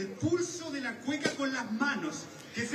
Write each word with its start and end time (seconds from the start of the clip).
el 0.00 0.08
pulso 0.08 0.70
de 0.70 0.80
la 0.80 0.94
cueca 1.00 1.30
con 1.32 1.52
las 1.52 1.70
manos. 1.72 2.24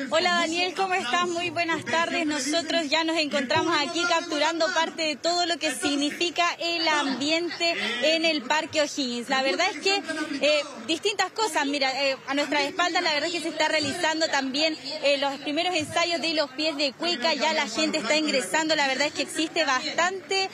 Hola 0.10 0.36
Daniel, 0.36 0.74
¿cómo 0.74 0.94
estás? 0.94 1.28
Muy 1.28 1.50
buenas 1.50 1.84
tardes. 1.84 2.26
Nosotros 2.26 2.90
ya 2.90 3.04
nos 3.04 3.18
encontramos 3.18 3.76
aquí 3.78 4.02
capturando 4.08 4.66
parte 4.74 5.02
de 5.02 5.16
todo 5.18 5.46
lo 5.46 5.58
que 5.58 5.74
significa 5.76 6.46
el 6.60 6.88
ambiente 6.88 7.76
en 8.02 8.24
el 8.24 8.42
Parque 8.42 8.82
O'Higgins. 8.82 9.28
La 9.28 9.42
verdad 9.42 9.68
es 9.74 9.80
que 9.82 10.02
eh, 10.42 10.62
distintas 10.88 11.30
cosas, 11.34 11.66
mira, 11.66 11.92
eh, 12.06 12.16
a 12.26 12.34
nuestra 12.36 12.64
espalda 12.64 13.02
la 13.02 13.14
verdad 13.14 13.28
es 13.28 13.34
que 13.36 13.42
se 13.42 13.50
está 13.50 13.68
realizando 13.68 14.28
también 14.30 14.78
eh, 15.04 15.18
los 15.18 15.34
primeros 15.40 15.76
ensayos 15.76 16.22
de 16.22 16.34
los 16.36 16.50
pies 16.52 16.78
de 16.78 16.94
cueca, 16.94 17.34
ya 17.34 17.52
la 17.52 17.68
gente 17.68 17.98
está 17.98 18.16
ingresando, 18.16 18.78
la 18.78 18.88
verdad 18.88 19.08
es 19.08 19.14
que 19.14 19.24
existe 19.24 19.66
bastante 19.66 20.50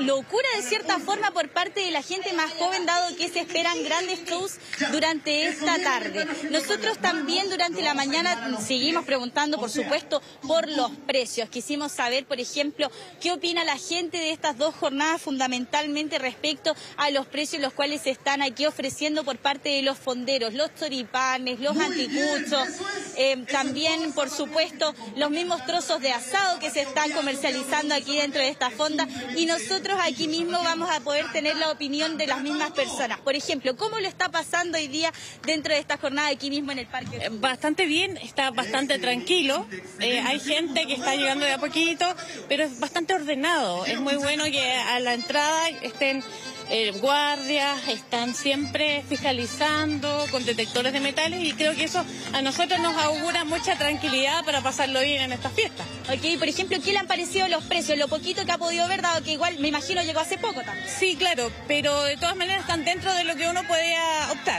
locura 0.00 0.48
de 0.56 0.62
cierta 0.62 0.98
forma 0.98 1.30
por 1.30 1.48
parte 1.50 1.80
de 1.80 1.92
la 1.92 2.02
gente 2.02 2.32
más 2.32 2.50
joven, 2.54 2.86
dado 2.86 3.14
que 3.16 3.28
se 3.28 3.40
esperan 3.40 3.84
grandes 3.84 4.24
shows 4.24 4.56
durante 4.90 5.46
esta 5.46 5.78
tarde. 5.78 6.26
Nosotros 6.50 6.98
también 6.98 7.48
durante 7.50 7.80
la 7.80 7.94
mañana 7.94 8.50
seguimos 8.64 9.04
preguntando, 9.04 9.58
por 9.58 9.70
supuesto, 9.70 10.22
por 10.46 10.68
los 10.68 10.90
precios. 11.06 11.48
Quisimos 11.48 11.92
saber, 11.92 12.26
por 12.26 12.40
ejemplo, 12.40 12.90
qué 13.20 13.32
opina 13.32 13.64
la 13.64 13.76
gente 13.76 14.18
de 14.18 14.30
estas 14.30 14.58
dos 14.58 14.74
jornadas 14.74 15.22
fundamentalmente 15.22 16.18
respecto 16.18 16.74
a 16.96 17.10
los 17.10 17.26
precios 17.26 17.62
los 17.62 17.72
cuales 17.72 18.02
se 18.02 18.10
están 18.10 18.42
aquí 18.42 18.66
ofreciendo 18.66 19.24
por 19.24 19.38
parte 19.38 19.68
de 19.70 19.82
los 19.82 19.98
fonderos, 19.98 20.54
los 20.54 20.74
choripanes, 20.74 21.60
los 21.60 21.76
anticuchos, 21.76 22.68
eh, 23.16 23.44
también, 23.50 24.12
por 24.12 24.30
supuesto, 24.30 24.94
los 25.16 25.30
mismos 25.30 25.64
trozos 25.66 26.00
de 26.00 26.12
asado 26.12 26.58
que 26.58 26.70
se 26.70 26.82
están 26.82 27.10
comercializando 27.12 27.94
aquí 27.94 28.16
dentro 28.16 28.40
de 28.40 28.48
esta 28.48 28.70
fonda 28.70 29.06
y 29.36 29.46
nosotros 29.46 29.98
aquí 30.02 30.28
mismo 30.28 30.58
vamos 30.62 30.90
a 30.90 31.00
poder 31.00 31.30
tener 31.32 31.56
la 31.56 31.70
opinión 31.70 32.16
de 32.16 32.26
las 32.26 32.42
mismas 32.42 32.72
personas. 32.72 33.20
Por 33.20 33.34
ejemplo, 33.34 33.76
¿cómo 33.76 33.98
lo 33.98 34.08
está 34.08 34.30
pasando 34.30 34.78
hoy 34.78 34.88
día 34.88 35.12
dentro 35.44 35.74
de 35.74 35.80
esta 35.80 35.96
jornada 35.96 36.28
aquí 36.28 36.50
mismo 36.50 36.72
en 36.72 36.78
el 36.78 36.86
parque? 36.86 37.28
Bastante 37.30 37.86
bien, 37.86 38.16
está 38.16 38.50
bastante 38.54 38.98
tranquilo. 38.98 39.66
Eh, 40.00 40.20
hay 40.20 40.40
gente 40.40 40.86
que 40.86 40.94
está 40.94 41.14
llegando 41.14 41.44
de 41.44 41.52
a 41.52 41.58
poquito, 41.58 42.06
pero 42.48 42.64
es 42.64 42.78
bastante 42.78 43.14
ordenado. 43.14 43.84
Es 43.86 44.00
muy 44.00 44.16
bueno 44.16 44.44
que 44.44 44.72
a 44.72 45.00
la 45.00 45.14
entrada 45.14 45.68
estén 45.82 46.22
eh, 46.70 46.92
guardias, 46.92 47.88
están 47.88 48.34
siempre 48.34 49.04
fiscalizando 49.08 50.26
con 50.30 50.44
detectores 50.44 50.92
de 50.92 51.00
metales 51.00 51.42
y 51.42 51.52
creo 51.52 51.74
que 51.74 51.84
eso 51.84 52.02
a 52.32 52.42
nosotros 52.42 52.80
nos 52.80 52.96
augura 52.96 53.44
mucha 53.44 53.76
tranquilidad 53.76 54.44
para 54.44 54.62
pasarlo 54.62 55.00
bien 55.00 55.22
en 55.22 55.32
estas 55.32 55.52
fiestas. 55.52 55.86
Ok, 56.08 56.38
por 56.38 56.48
ejemplo, 56.48 56.78
¿qué 56.82 56.92
le 56.92 56.98
han 56.98 57.06
parecido 57.06 57.48
los 57.48 57.64
precios? 57.64 57.98
Lo 57.98 58.08
poquito 58.08 58.44
que 58.44 58.52
ha 58.52 58.58
podido 58.58 58.88
ver, 58.88 59.02
dado 59.02 59.22
que 59.22 59.32
igual 59.32 59.58
me 59.58 59.68
imagino 59.68 60.02
llegó 60.02 60.20
hace 60.20 60.38
poco 60.38 60.62
también. 60.62 60.88
Sí, 60.88 61.16
claro, 61.16 61.50
pero 61.68 62.02
de 62.04 62.16
todas 62.16 62.36
maneras 62.36 62.62
están 62.62 62.84
dentro 62.84 63.12
de 63.14 63.24
lo 63.24 63.36
que 63.36 63.46
uno 63.46 63.62
podía 63.66 64.32
optar 64.32 64.53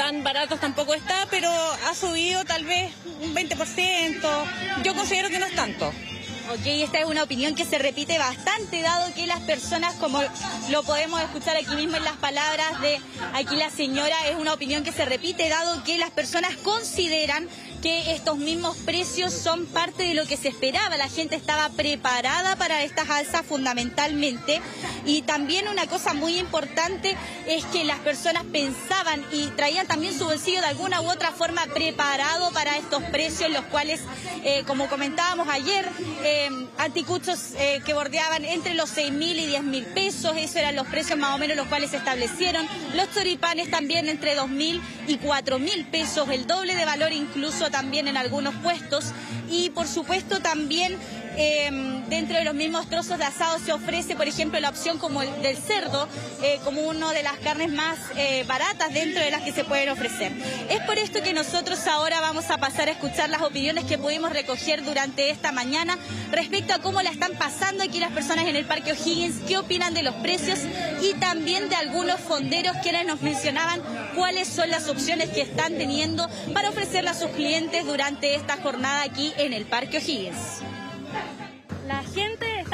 tan 0.00 0.24
baratos 0.24 0.58
tampoco 0.58 0.94
está, 0.94 1.26
pero 1.30 1.50
ha 1.50 1.94
subido 1.94 2.42
tal 2.46 2.64
vez 2.64 2.90
un 3.20 3.34
20%. 3.34 4.82
Yo 4.82 4.94
considero 4.94 5.28
que 5.28 5.38
no 5.38 5.44
es 5.44 5.54
tanto. 5.54 5.88
Ok, 5.88 6.64
esta 6.64 7.00
es 7.00 7.04
una 7.04 7.22
opinión 7.22 7.54
que 7.54 7.66
se 7.66 7.78
repite 7.78 8.16
bastante, 8.16 8.80
dado 8.80 9.12
que 9.12 9.26
las 9.26 9.40
personas, 9.40 9.94
como 9.96 10.22
lo 10.70 10.82
podemos 10.84 11.20
escuchar 11.20 11.54
aquí 11.54 11.76
mismo 11.76 11.96
en 11.96 12.04
las 12.04 12.16
palabras 12.16 12.80
de 12.80 12.98
aquí 13.34 13.56
la 13.56 13.68
señora, 13.68 14.16
es 14.28 14.36
una 14.36 14.54
opinión 14.54 14.84
que 14.84 14.90
se 14.90 15.04
repite, 15.04 15.50
dado 15.50 15.84
que 15.84 15.98
las 15.98 16.10
personas 16.10 16.56
consideran 16.56 17.46
que 17.82 18.12
estos 18.12 18.38
mismos 18.38 18.78
precios 18.78 19.34
son 19.34 19.66
parte 19.66 20.04
de 20.04 20.14
lo 20.14 20.24
que 20.26 20.38
se 20.38 20.48
esperaba. 20.48 20.96
La 20.96 21.08
gente 21.08 21.36
estaba 21.36 21.68
preparada 21.68 22.56
para 22.56 22.82
estas 22.84 23.10
alzas 23.10 23.44
fundamentalmente. 23.46 24.62
Y 25.04 25.22
también 25.22 25.68
una 25.68 25.86
cosa 25.86 26.14
muy 26.14 26.38
importante 26.38 27.16
es 27.46 27.64
que 27.66 27.84
las 27.84 27.98
personas 28.00 28.44
pensaban 28.52 29.24
y 29.32 29.46
traían 29.48 29.86
también 29.86 30.16
su 30.16 30.24
bolsillo 30.24 30.60
de 30.60 30.66
alguna 30.66 31.00
u 31.00 31.10
otra 31.10 31.32
forma 31.32 31.66
preparado 31.66 32.50
para 32.52 32.76
estos 32.76 33.02
precios, 33.04 33.50
los 33.50 33.64
cuales, 33.66 34.00
eh, 34.44 34.64
como 34.66 34.88
comentábamos 34.88 35.48
ayer, 35.48 35.88
eh, 36.24 36.48
anticuchos 36.78 37.52
eh, 37.58 37.80
que 37.84 37.94
bordeaban 37.94 38.44
entre 38.44 38.74
los 38.74 38.90
6 38.90 39.12
mil 39.12 39.38
y 39.38 39.46
10 39.46 39.62
mil 39.62 39.84
pesos, 39.86 40.36
esos 40.36 40.56
eran 40.56 40.76
los 40.76 40.86
precios 40.86 41.18
más 41.18 41.34
o 41.34 41.38
menos 41.38 41.56
los 41.56 41.66
cuales 41.66 41.90
se 41.90 41.96
establecieron. 41.96 42.66
Los 42.94 43.12
choripanes 43.12 43.70
también 43.70 44.08
entre 44.08 44.34
2 44.34 44.48
mil 44.48 44.80
y 45.06 45.16
4 45.16 45.58
mil 45.58 45.84
pesos, 45.86 46.28
el 46.30 46.46
doble 46.46 46.74
de 46.74 46.84
valor 46.84 47.12
incluso 47.12 47.70
también 47.70 48.08
en 48.08 48.16
algunos 48.16 48.54
puestos 48.56 49.12
y 49.50 49.70
por 49.70 49.86
supuesto 49.86 50.40
también 50.40 50.96
em, 51.40 52.04
dentro 52.08 52.36
de 52.36 52.44
los 52.44 52.54
mismos 52.54 52.88
trozos 52.88 53.18
de 53.18 53.24
asado 53.24 53.58
se 53.58 53.72
ofrece, 53.72 54.14
por 54.14 54.28
ejemplo, 54.28 54.60
la 54.60 54.68
opción 54.68 54.98
como 54.98 55.22
el 55.22 55.42
del 55.42 55.56
cerdo, 55.56 56.08
eh, 56.42 56.60
como 56.64 56.82
una 56.82 57.12
de 57.12 57.22
las 57.22 57.38
carnes 57.38 57.72
más 57.72 57.98
eh, 58.16 58.44
baratas 58.46 58.92
dentro 58.92 59.22
de 59.22 59.30
las 59.30 59.42
que 59.42 59.52
se 59.52 59.64
pueden 59.64 59.88
ofrecer. 59.88 60.32
Es 60.68 60.80
por 60.82 60.98
esto 60.98 61.22
que 61.22 61.32
nosotros 61.32 61.86
ahora 61.86 62.20
vamos 62.20 62.50
a 62.50 62.58
pasar 62.58 62.88
a 62.88 62.92
escuchar 62.92 63.30
las 63.30 63.42
opiniones 63.42 63.84
que 63.84 63.96
pudimos 63.96 64.32
recoger 64.32 64.84
durante 64.84 65.30
esta 65.30 65.52
mañana 65.52 65.96
respecto 66.30 66.74
a 66.74 66.78
cómo 66.80 67.00
la 67.00 67.10
están 67.10 67.32
pasando 67.38 67.84
aquí 67.84 67.98
las 67.98 68.12
personas 68.12 68.46
en 68.46 68.56
el 68.56 68.66
Parque 68.66 68.92
O'Higgins, 68.92 69.40
qué 69.46 69.56
opinan 69.56 69.94
de 69.94 70.02
los 70.02 70.14
precios 70.16 70.58
y 71.02 71.14
también 71.14 71.68
de 71.68 71.76
algunos 71.76 72.20
fonderos 72.20 72.76
quienes 72.82 73.06
nos 73.06 73.22
mencionaban 73.22 73.82
cuáles 74.14 74.48
son 74.48 74.70
las 74.70 74.88
opciones 74.88 75.30
que 75.30 75.42
están 75.42 75.78
teniendo 75.78 76.28
para 76.52 76.70
ofrecerle 76.70 77.10
a 77.10 77.14
sus 77.14 77.30
clientes 77.30 77.86
durante 77.86 78.34
esta 78.34 78.56
jornada 78.58 79.02
aquí 79.02 79.32
en 79.36 79.52
el 79.52 79.64
Parque 79.64 79.98
O'Higgins. 79.98 80.79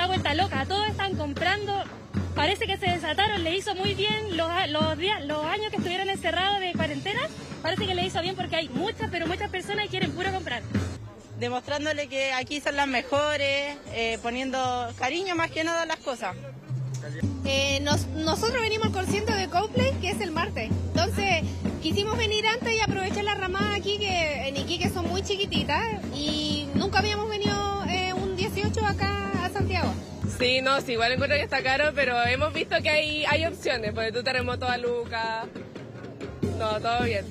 La 0.06 0.14
está 0.14 0.28
vuelta 0.30 0.42
loca, 0.42 0.66
todos 0.66 0.88
están 0.88 1.16
comprando. 1.16 1.82
Parece 2.36 2.68
que 2.68 2.76
se 2.76 2.86
desataron, 2.86 3.42
le 3.42 3.56
hizo 3.56 3.74
muy 3.74 3.94
bien 3.94 4.36
los, 4.36 4.48
los, 4.68 4.96
días, 4.96 5.24
los 5.24 5.44
años 5.44 5.70
que 5.70 5.78
estuvieron 5.78 6.08
encerrados 6.08 6.60
de 6.60 6.72
cuarentena. 6.74 7.22
Parece 7.60 7.86
que 7.86 7.94
le 7.96 8.04
hizo 8.04 8.20
bien 8.22 8.36
porque 8.36 8.54
hay 8.54 8.68
muchas, 8.68 9.10
pero 9.10 9.26
muchas 9.26 9.50
personas 9.50 9.86
que 9.86 9.90
quieren 9.90 10.12
puro 10.12 10.30
comprar 10.30 10.62
demostrándole 11.40 12.06
que 12.06 12.32
aquí 12.32 12.60
son 12.60 12.76
las 12.76 12.86
mejores, 12.86 13.76
eh, 13.92 14.18
poniendo 14.22 14.58
cariño 14.98 15.34
más 15.34 15.50
que 15.50 15.64
nada 15.64 15.82
a 15.82 15.86
las 15.86 15.98
cosas. 15.98 16.34
Eh, 17.44 17.80
nosotros 17.80 18.62
venimos 18.62 18.86
al 18.86 18.92
concierto 18.92 19.34
de 19.34 19.48
Coldplay, 19.48 19.92
que 20.00 20.10
es 20.10 20.20
el 20.20 20.30
martes. 20.30 20.70
Entonces, 20.70 21.42
quisimos 21.82 22.16
venir 22.16 22.46
antes 22.46 22.72
y 22.72 22.80
aprovechar 22.80 23.24
las 23.24 23.38
ramadas 23.38 23.78
aquí, 23.78 23.98
que 23.98 24.48
en 24.48 24.56
Iquique 24.56 24.88
son 24.88 25.08
muy 25.08 25.22
chiquititas, 25.22 25.82
y 26.14 26.68
nunca 26.74 27.00
habíamos 27.00 27.25
Sí, 30.38 30.60
no, 30.60 30.80
sí, 30.82 30.92
igual 30.92 31.12
encuentro 31.12 31.38
que 31.38 31.44
está 31.44 31.62
caro, 31.62 31.92
pero 31.94 32.22
hemos 32.24 32.52
visto 32.52 32.76
que 32.82 32.90
hay, 32.90 33.24
hay 33.24 33.46
opciones, 33.46 33.92
porque 33.94 34.12
tu 34.12 34.22
terremoto 34.22 34.68
a 34.68 34.76
Luca. 34.76 35.44
No, 36.58 36.78
todo 36.80 37.04
bien. 37.04 37.24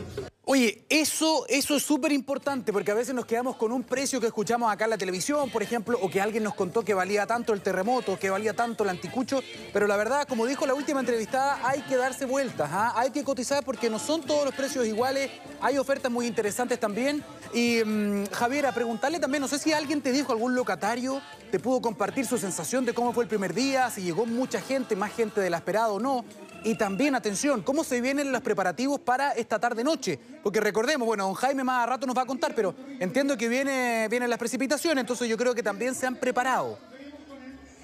Oye, 0.47 0.85
eso, 0.89 1.43
eso 1.49 1.75
es 1.75 1.81
súper 1.81 2.11
importante 2.11 2.71
porque 2.71 2.91
a 2.91 2.93
veces 2.93 3.15
nos 3.15 3.25
quedamos 3.25 3.55
con 3.55 3.71
un 3.71 3.81
precio 3.81 4.21
que 4.21 4.27
escuchamos 4.27 4.71
acá 4.71 4.83
en 4.83 4.91
la 4.91 4.97
televisión, 4.97 5.49
por 5.49 5.63
ejemplo, 5.63 5.97
o 5.99 6.07
que 6.07 6.21
alguien 6.21 6.43
nos 6.43 6.53
contó 6.53 6.85
que 6.85 6.93
valía 6.93 7.25
tanto 7.25 7.51
el 7.51 7.61
terremoto, 7.61 8.19
que 8.19 8.29
valía 8.29 8.53
tanto 8.53 8.83
el 8.83 8.91
anticucho, 8.91 9.41
pero 9.73 9.87
la 9.87 9.97
verdad, 9.97 10.27
como 10.27 10.45
dijo 10.45 10.67
la 10.67 10.75
última 10.75 10.99
entrevistada, 10.99 11.67
hay 11.67 11.81
que 11.81 11.95
darse 11.95 12.25
vueltas, 12.25 12.69
¿ah? 12.71 12.93
hay 12.95 13.09
que 13.09 13.23
cotizar 13.23 13.65
porque 13.65 13.89
no 13.89 13.97
son 13.97 14.21
todos 14.21 14.45
los 14.45 14.53
precios 14.53 14.85
iguales, 14.85 15.31
hay 15.61 15.79
ofertas 15.79 16.11
muy 16.11 16.27
interesantes 16.27 16.79
también. 16.79 17.23
Y 17.51 17.83
mm, 17.83 18.27
Javier, 18.27 18.67
a 18.67 18.71
preguntarle 18.71 19.19
también, 19.19 19.41
no 19.41 19.47
sé 19.47 19.57
si 19.57 19.73
alguien 19.73 20.01
te 20.03 20.11
dijo, 20.11 20.31
algún 20.31 20.53
locatario, 20.53 21.23
te 21.49 21.57
pudo 21.57 21.81
compartir 21.81 22.27
su 22.27 22.37
sensación 22.37 22.85
de 22.85 22.93
cómo 22.93 23.13
fue 23.13 23.23
el 23.23 23.29
primer 23.29 23.55
día, 23.55 23.89
si 23.89 24.03
llegó 24.03 24.27
mucha 24.27 24.61
gente, 24.61 24.95
más 24.95 25.11
gente 25.11 25.41
de 25.41 25.49
la 25.49 25.57
esperada 25.57 25.87
o 25.87 25.99
no. 25.99 26.23
Y 26.65 26.73
también, 26.73 27.13
atención, 27.13 27.61
¿cómo 27.61 27.83
se 27.83 28.01
vienen 28.01 28.31
los 28.31 28.41
preparativos 28.41 28.99
para 28.99 29.33
esta 29.33 29.59
tarde-noche? 29.59 30.19
Porque 30.41 30.59
recordemos, 30.59 31.05
bueno, 31.05 31.25
don 31.25 31.35
Jaime 31.35 31.63
más 31.63 31.83
a 31.83 31.85
rato 31.85 32.07
nos 32.07 32.17
va 32.17 32.23
a 32.23 32.25
contar, 32.25 32.55
pero 32.55 32.73
entiendo 32.99 33.37
que 33.37 33.47
viene, 33.47 34.07
vienen 34.09 34.31
las 34.31 34.39
precipitaciones, 34.39 35.03
entonces 35.03 35.29
yo 35.29 35.37
creo 35.37 35.53
que 35.53 35.61
también 35.61 35.93
se 35.93 36.07
han 36.07 36.15
preparado 36.15 36.79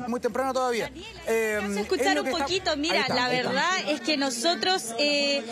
muy 0.08 0.20
temprano 0.20 0.54
todavía. 0.54 0.92
Eh, 1.28 1.60
escuchar 1.80 2.20
un 2.20 2.30
poquito, 2.30 2.76
mira, 2.78 3.06
la 3.08 3.28
verdad 3.28 3.72
es 3.90 4.02
que 4.02 4.18
nosotros, 4.18 4.94
eh, 4.98 5.44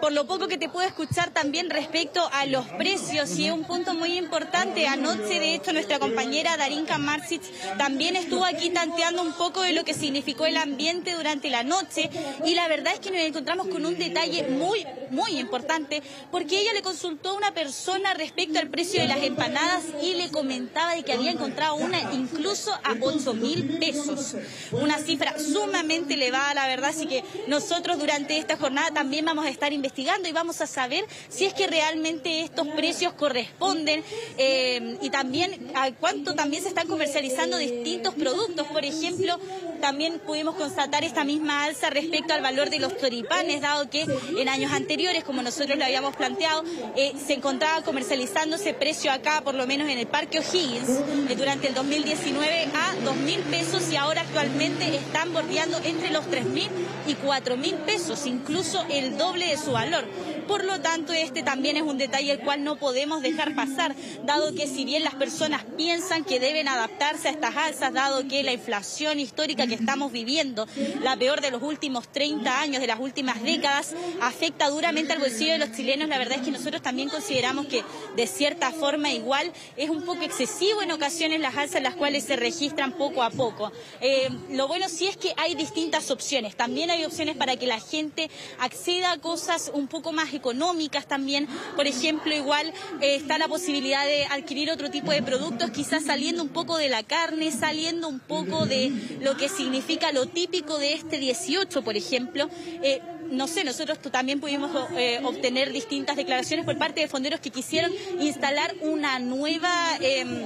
por 0.00 0.12
lo 0.12 0.26
poco 0.26 0.48
que 0.48 0.58
te 0.58 0.68
puedo 0.68 0.86
escuchar 0.86 1.30
también 1.30 1.70
respecto 1.70 2.28
a 2.32 2.46
los 2.46 2.66
precios, 2.66 3.38
y 3.38 3.46
es 3.46 3.52
un 3.52 3.64
punto 3.64 3.94
muy 3.94 4.16
importante, 4.16 4.86
anoche 4.86 5.40
de 5.40 5.54
hecho 5.54 5.72
nuestra 5.72 5.98
compañera 5.98 6.56
Darinka 6.56 6.98
Marcic 6.98 7.42
también 7.78 8.16
estuvo 8.16 8.44
aquí 8.44 8.70
tanteando 8.70 9.22
un 9.22 9.32
poco 9.32 9.62
de 9.62 9.72
lo 9.72 9.84
que 9.84 9.94
significó 9.94 10.46
el 10.46 10.56
ambiente 10.56 11.14
durante 11.14 11.50
la 11.50 11.62
noche, 11.62 12.10
y 12.44 12.54
la 12.54 12.68
verdad 12.68 12.94
es 12.94 13.00
que 13.00 13.10
nos 13.10 13.20
encontramos 13.20 13.68
con 13.68 13.84
un 13.84 13.98
detalle 13.98 14.48
muy, 14.48 14.86
muy 15.10 15.38
importante, 15.38 16.02
porque 16.30 16.60
ella 16.60 16.72
le 16.72 16.82
consultó 16.82 17.30
a 17.30 17.34
una 17.34 17.54
persona 17.54 18.14
respecto 18.14 18.58
al 18.58 18.68
precio 18.68 19.00
de 19.00 19.08
las 19.08 19.22
empanadas 19.22 19.84
y 20.02 20.14
le 20.14 20.30
comentaba 20.30 20.94
de 20.94 21.02
que 21.02 21.12
había 21.12 21.30
encontrado 21.30 21.74
una 21.74 22.00
incluso 22.12 22.72
a 22.72 22.96
8 23.00 23.34
mil 23.34 23.69
pesos. 23.78 24.36
Una 24.72 24.98
cifra 24.98 25.38
sumamente 25.38 26.14
elevada, 26.14 26.54
la 26.54 26.66
verdad, 26.66 26.90
así 26.90 27.06
que 27.06 27.24
nosotros 27.46 27.98
durante 27.98 28.38
esta 28.38 28.56
jornada 28.56 28.90
también 28.90 29.24
vamos 29.24 29.46
a 29.46 29.50
estar 29.50 29.72
investigando 29.72 30.28
y 30.28 30.32
vamos 30.32 30.60
a 30.60 30.66
saber 30.66 31.04
si 31.28 31.44
es 31.44 31.54
que 31.54 31.66
realmente 31.66 32.42
estos 32.42 32.66
precios 32.68 33.12
corresponden 33.14 34.02
eh, 34.38 34.98
y 35.00 35.10
también 35.10 35.70
a 35.74 35.90
cuánto 35.92 36.34
también 36.34 36.62
se 36.62 36.68
están 36.68 36.86
comercializando 36.86 37.56
distintos 37.58 38.14
productos. 38.14 38.66
Por 38.68 38.84
ejemplo, 38.84 39.38
también 39.80 40.20
pudimos 40.20 40.54
constatar 40.54 41.04
esta 41.04 41.24
misma 41.24 41.64
alza 41.64 41.90
respecto 41.90 42.34
al 42.34 42.42
valor 42.42 42.70
de 42.70 42.78
los 42.78 42.96
toripanes, 42.96 43.60
dado 43.60 43.90
que 43.90 44.06
en 44.36 44.48
años 44.48 44.72
anteriores, 44.72 45.24
como 45.24 45.42
nosotros 45.42 45.78
lo 45.78 45.84
habíamos 45.84 46.14
planteado, 46.14 46.62
eh, 46.96 47.12
se 47.26 47.34
encontraba 47.34 47.82
comercializándose 47.82 48.74
precio 48.74 49.10
acá, 49.10 49.40
por 49.42 49.54
lo 49.54 49.66
menos 49.66 49.88
en 49.88 49.98
el 49.98 50.06
Parque 50.06 50.38
O'Higgins, 50.38 50.88
eh, 51.28 51.36
durante 51.36 51.68
el 51.68 51.74
2019 51.74 52.68
a 52.74 52.94
2 53.04 53.16
mil 53.16 53.40
pesos 53.40 53.90
y 53.90 53.96
ahora 53.96 54.20
actualmente 54.22 54.94
están 54.94 55.32
bordeando 55.32 55.78
entre 55.84 56.10
los 56.10 56.26
3 56.26 56.44
mil 56.44 56.68
y 57.06 57.14
4 57.14 57.56
mil 57.56 57.74
pesos, 57.76 58.26
incluso 58.26 58.84
el 58.90 59.16
doble 59.16 59.46
de 59.46 59.56
su 59.56 59.72
valor. 59.72 60.04
Por 60.46 60.64
lo 60.64 60.80
tanto, 60.80 61.12
este 61.12 61.42
también 61.42 61.76
es 61.76 61.82
un 61.82 61.96
detalle 61.96 62.32
el 62.32 62.40
cual 62.40 62.64
no 62.64 62.76
podemos 62.76 63.22
dejar 63.22 63.54
pasar, 63.54 63.94
dado 64.24 64.54
que 64.54 64.66
si 64.66 64.84
bien 64.84 65.04
las 65.04 65.14
personas 65.14 65.64
piensan 65.76 66.24
que 66.24 66.40
deben 66.40 66.68
adaptarse 66.68 67.28
a 67.28 67.30
estas 67.30 67.56
alzas, 67.56 67.92
dado 67.92 68.26
que 68.26 68.42
la 68.42 68.52
inflación 68.52 69.20
histórica 69.20 69.66
que 69.70 69.76
estamos 69.76 70.12
viviendo, 70.12 70.66
la 71.02 71.16
peor 71.16 71.40
de 71.40 71.50
los 71.50 71.62
últimos 71.62 72.08
30 72.08 72.60
años, 72.60 72.80
de 72.80 72.86
las 72.86 73.00
últimas 73.00 73.42
décadas, 73.42 73.94
afecta 74.20 74.68
duramente 74.68 75.12
al 75.12 75.20
bolsillo 75.20 75.52
de 75.52 75.58
los 75.58 75.72
chilenos, 75.72 76.08
la 76.08 76.18
verdad 76.18 76.38
es 76.38 76.44
que 76.44 76.50
nosotros 76.50 76.82
también 76.82 77.08
consideramos 77.08 77.66
que 77.66 77.82
de 78.16 78.26
cierta 78.26 78.70
forma 78.72 79.10
igual 79.12 79.52
es 79.76 79.88
un 79.88 80.02
poco 80.02 80.22
excesivo 80.22 80.82
en 80.82 80.90
ocasiones 80.92 81.40
las 81.40 81.56
alzas 81.56 81.82
las 81.82 81.94
cuales 81.94 82.24
se 82.24 82.36
registran 82.36 82.92
poco 82.92 83.22
a 83.22 83.30
poco. 83.30 83.72
Eh, 84.00 84.28
lo 84.50 84.68
bueno 84.68 84.88
sí 84.88 85.06
es 85.06 85.16
que 85.16 85.32
hay 85.36 85.54
distintas 85.54 86.10
opciones, 86.10 86.56
también 86.56 86.90
hay 86.90 87.04
opciones 87.04 87.36
para 87.36 87.56
que 87.56 87.66
la 87.66 87.80
gente 87.80 88.30
acceda 88.58 89.12
a 89.12 89.18
cosas 89.18 89.70
un 89.72 89.86
poco 89.86 90.12
más 90.12 90.34
económicas 90.34 91.06
también. 91.06 91.46
Por 91.76 91.86
ejemplo, 91.86 92.34
igual 92.34 92.72
eh, 93.00 93.16
está 93.16 93.38
la 93.38 93.48
posibilidad 93.48 94.04
de 94.04 94.24
adquirir 94.26 94.70
otro 94.70 94.90
tipo 94.90 95.12
de 95.12 95.22
productos, 95.22 95.70
quizás 95.70 96.04
saliendo 96.04 96.42
un 96.42 96.48
poco 96.48 96.76
de 96.76 96.88
la 96.88 97.02
carne, 97.02 97.52
saliendo 97.52 98.08
un 98.08 98.20
poco 98.20 98.66
de 98.66 98.90
lo 99.20 99.36
que 99.36 99.48
significa 99.60 100.10
lo 100.12 100.26
típico 100.26 100.78
de 100.78 100.94
este 100.94 101.18
18, 101.18 101.82
por 101.82 101.96
ejemplo. 101.96 102.48
Eh, 102.82 103.00
no 103.30 103.46
sé, 103.46 103.62
nosotros 103.62 103.98
también 104.10 104.40
pudimos 104.40 104.70
eh, 104.96 105.20
obtener 105.22 105.72
distintas 105.72 106.16
declaraciones 106.16 106.64
por 106.66 106.76
parte 106.78 107.00
de 107.00 107.08
fonderos 107.08 107.40
que 107.40 107.50
quisieron 107.50 107.92
instalar 108.18 108.74
una 108.80 109.18
nueva 109.20 109.70
em, 110.00 110.44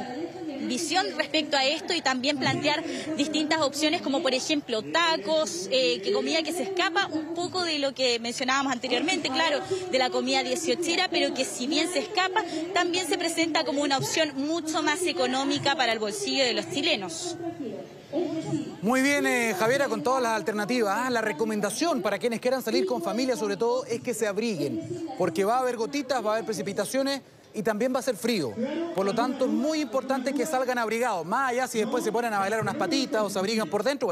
visión 0.67 1.07
respecto 1.17 1.57
a 1.57 1.65
esto 1.65 1.95
y 1.95 2.01
también 2.01 2.39
plantear 2.39 2.83
distintas 3.17 3.61
opciones 3.61 4.03
como 4.03 4.23
por 4.23 4.35
ejemplo 4.35 4.83
tacos, 4.83 5.69
eh, 5.71 6.01
que 6.03 6.13
comida 6.13 6.43
que 6.43 6.53
se 6.53 6.65
escapa 6.65 7.07
un 7.07 7.35
poco 7.35 7.65
de 7.65 7.79
lo 7.79 7.95
que 7.95 8.19
mencionábamos 8.19 8.73
anteriormente, 8.73 9.31
claro, 9.31 9.61
de 9.91 9.99
la 9.99 10.11
comida 10.11 10.43
dieciochera, 10.43 11.09
pero 11.09 11.33
que 11.35 11.45
si 11.45 11.67
bien 11.67 11.89
se 11.91 12.01
escapa, 12.01 12.45
también 12.75 13.07
se 13.07 13.17
presenta 13.17 13.65
como 13.65 13.83
una 13.83 13.99
opción 13.99 14.33
mucho 14.37 14.83
más 14.83 15.03
económica 15.07 15.75
para 15.75 15.93
el 15.93 15.99
bolsillo 15.99 16.45
de 16.45 16.53
los 16.53 16.71
chilenos. 16.71 17.37
Muy 18.85 19.01
bien, 19.01 19.27
eh, 19.27 19.57
Javiera, 19.59 19.89
con 19.89 20.03
todas 20.03 20.23
las 20.23 20.33
alternativas. 20.33 20.95
Ah, 21.07 21.09
la 21.09 21.23
recomendación 21.23 22.03
para 22.03 22.19
quienes 22.19 22.39
quieran 22.39 22.61
salir 22.61 22.85
con 22.85 23.01
familia, 23.01 23.35
sobre 23.35 23.57
todo, 23.57 23.87
es 23.87 24.03
que 24.03 24.13
se 24.13 24.27
abriguen, 24.27 25.09
porque 25.17 25.43
va 25.43 25.57
a 25.57 25.61
haber 25.61 25.79
gotitas, 25.79 26.23
va 26.23 26.33
a 26.33 26.33
haber 26.35 26.45
precipitaciones 26.45 27.23
y 27.55 27.63
también 27.63 27.95
va 27.95 28.01
a 28.01 28.03
ser 28.03 28.15
frío. 28.15 28.53
Por 28.95 29.07
lo 29.07 29.15
tanto, 29.15 29.47
es 29.47 29.51
muy 29.51 29.81
importante 29.81 30.35
que 30.35 30.45
salgan 30.45 30.77
abrigados, 30.77 31.25
más 31.25 31.53
allá 31.53 31.67
si 31.67 31.79
después 31.79 32.05
se 32.05 32.13
ponen 32.13 32.35
a 32.35 32.41
bailar 32.41 32.61
unas 32.61 32.75
patitas 32.75 33.23
o 33.23 33.31
se 33.31 33.39
abrigan 33.39 33.71
por 33.71 33.83
dentro. 33.83 34.03